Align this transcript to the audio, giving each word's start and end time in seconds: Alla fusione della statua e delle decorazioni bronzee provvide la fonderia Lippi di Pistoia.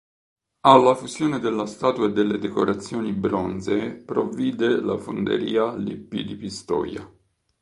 Alla 0.61 0.95
fusione 0.95 1.37
della 1.37 1.67
statua 1.67 2.07
e 2.07 2.11
delle 2.11 2.39
decorazioni 2.39 3.13
bronzee 3.13 3.93
provvide 3.97 4.81
la 4.81 4.97
fonderia 4.97 5.75
Lippi 5.75 6.23
di 6.25 6.35
Pistoia. 6.35 7.07